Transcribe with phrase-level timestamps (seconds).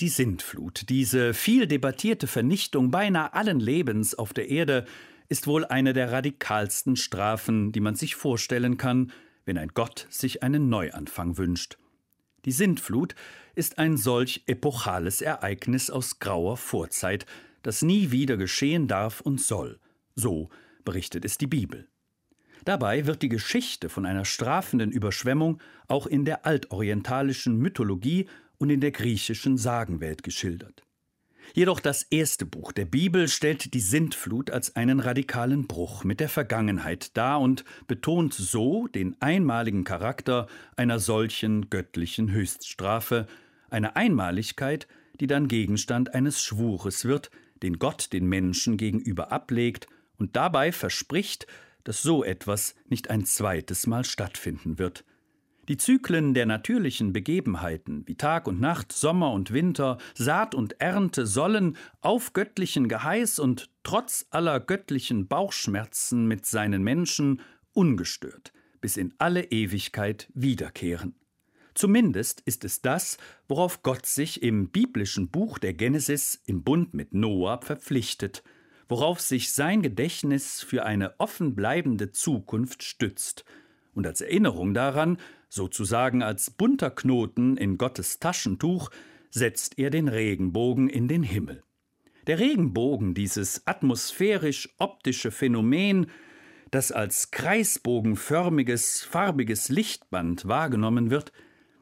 [0.00, 4.84] Die Sintflut, diese viel debattierte Vernichtung beinahe allen Lebens auf der Erde,
[5.28, 9.10] ist wohl eine der radikalsten Strafen, die man sich vorstellen kann,
[9.44, 11.78] wenn ein Gott sich einen Neuanfang wünscht.
[12.44, 13.16] Die Sintflut
[13.56, 17.26] ist ein solch epochales Ereignis aus grauer Vorzeit,
[17.62, 19.80] das nie wieder geschehen darf und soll.
[20.14, 20.48] So
[20.84, 21.88] berichtet es die Bibel.
[22.64, 28.28] Dabei wird die Geschichte von einer strafenden Überschwemmung auch in der altorientalischen Mythologie
[28.58, 30.84] und in der griechischen Sagenwelt geschildert.
[31.54, 36.28] Jedoch das erste Buch der Bibel stellt die Sintflut als einen radikalen Bruch mit der
[36.28, 40.46] Vergangenheit dar und betont so den einmaligen Charakter
[40.76, 43.26] einer solchen göttlichen Höchststrafe,
[43.70, 44.88] eine Einmaligkeit,
[45.20, 47.30] die dann Gegenstand eines Schwures wird,
[47.62, 51.46] den Gott den Menschen gegenüber ablegt und dabei verspricht,
[51.84, 55.04] dass so etwas nicht ein zweites Mal stattfinden wird.
[55.68, 61.26] Die Zyklen der natürlichen Begebenheiten wie Tag und Nacht, Sommer und Winter, Saat und Ernte
[61.26, 67.42] sollen auf göttlichen Geheiß und trotz aller göttlichen Bauchschmerzen mit seinen Menschen
[67.74, 71.14] ungestört bis in alle Ewigkeit wiederkehren.
[71.74, 77.12] Zumindest ist es das, worauf Gott sich im biblischen Buch der Genesis im Bund mit
[77.12, 78.42] Noah verpflichtet,
[78.88, 83.44] worauf sich sein Gedächtnis für eine offen bleibende Zukunft stützt
[83.98, 85.18] und als Erinnerung daran
[85.48, 88.90] sozusagen als bunter Knoten in Gottes Taschentuch,
[89.28, 91.64] setzt er den Regenbogen in den Himmel.
[92.28, 96.06] Der Regenbogen, dieses atmosphärisch-optische Phänomen,
[96.70, 101.32] das als kreisbogenförmiges, farbiges Lichtband wahrgenommen wird,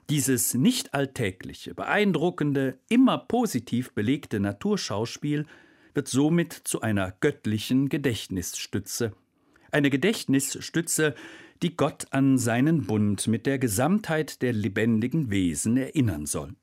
[0.08, 5.44] dieses nicht alltägliche, beeindruckende, immer positiv belegte Naturschauspiel
[5.92, 9.12] wird somit zu einer göttlichen Gedächtnisstütze.
[9.70, 11.14] Eine Gedächtnisstütze,
[11.62, 16.54] die Gott an seinen Bund mit der Gesamtheit der lebendigen Wesen erinnern soll.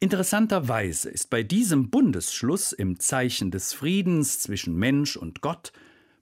[0.00, 5.72] Interessanterweise ist bei diesem Bundesschluss im Zeichen des Friedens zwischen Mensch und Gott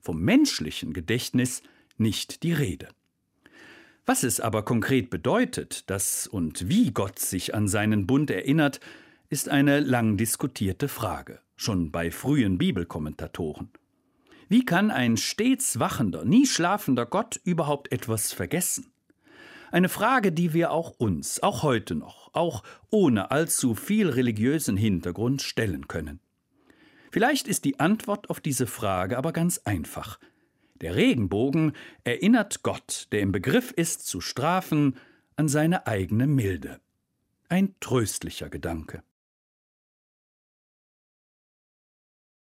[0.01, 1.61] vom menschlichen Gedächtnis
[1.97, 2.89] nicht die Rede.
[4.05, 8.79] Was es aber konkret bedeutet, dass und wie Gott sich an seinen Bund erinnert,
[9.29, 13.69] ist eine lang diskutierte Frage, schon bei frühen Bibelkommentatoren.
[14.49, 18.91] Wie kann ein stets wachender, nie schlafender Gott überhaupt etwas vergessen?
[19.71, 25.41] Eine Frage, die wir auch uns, auch heute noch, auch ohne allzu viel religiösen Hintergrund
[25.41, 26.21] stellen können.
[27.11, 30.19] Vielleicht ist die Antwort auf diese Frage aber ganz einfach.
[30.79, 31.73] Der Regenbogen
[32.05, 34.95] erinnert Gott, der im Begriff ist zu strafen,
[35.35, 36.79] an seine eigene Milde.
[37.49, 39.03] Ein tröstlicher Gedanke.